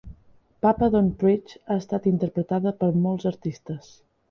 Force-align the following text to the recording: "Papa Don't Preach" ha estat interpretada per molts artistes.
"Papa 0.65 0.87
Don't 0.95 1.13
Preach" 1.25 1.53
ha 1.67 1.77
estat 1.83 2.09
interpretada 2.13 2.75
per 2.83 2.91
molts 3.07 3.31
artistes. 3.35 3.97